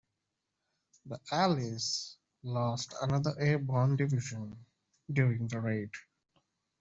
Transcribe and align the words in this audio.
The 1.05 1.19
allies 1.31 2.17
lost 2.41 2.95
another 3.03 3.35
airborne 3.39 3.97
division 3.97 4.65
during 5.13 5.47
the 5.47 5.59
raid. 5.61 5.91